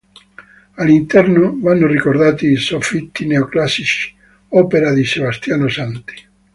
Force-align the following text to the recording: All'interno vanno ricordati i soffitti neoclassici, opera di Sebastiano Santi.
All'interno 0.77 1.59
vanno 1.59 1.85
ricordati 1.85 2.47
i 2.49 2.55
soffitti 2.55 3.27
neoclassici, 3.27 4.11
opera 4.49 4.91
di 4.93 5.03
Sebastiano 5.05 5.67
Santi. 5.67 6.27